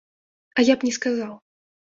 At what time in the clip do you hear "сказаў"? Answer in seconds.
0.99-1.37